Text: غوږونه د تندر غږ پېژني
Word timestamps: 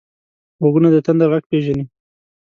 غوږونه 0.61 0.89
د 0.91 0.97
تندر 1.05 1.27
غږ 1.33 1.43
پېژني 1.51 1.83